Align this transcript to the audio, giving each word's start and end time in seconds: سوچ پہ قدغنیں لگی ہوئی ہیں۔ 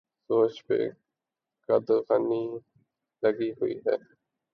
سوچ 0.29 0.53
پہ 0.67 0.77
قدغنیں 1.69 2.49
لگی 3.23 3.49
ہوئی 3.51 3.75
ہیں۔ 3.85 3.97